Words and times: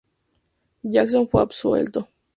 Jackson 0.83 1.27
fue 1.29 1.43
absuelto. 1.43 2.09